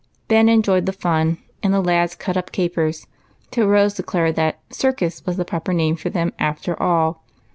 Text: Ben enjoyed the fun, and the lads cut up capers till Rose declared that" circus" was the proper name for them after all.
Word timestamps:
Ben 0.27 0.49
enjoyed 0.49 0.87
the 0.87 0.93
fun, 0.93 1.37
and 1.61 1.71
the 1.71 1.79
lads 1.79 2.15
cut 2.15 2.35
up 2.35 2.51
capers 2.51 3.05
till 3.51 3.67
Rose 3.67 3.93
declared 3.93 4.35
that" 4.35 4.57
circus" 4.73 5.23
was 5.27 5.37
the 5.37 5.45
proper 5.45 5.73
name 5.73 5.95
for 5.95 6.09
them 6.09 6.33
after 6.39 6.81
all. 6.81 7.23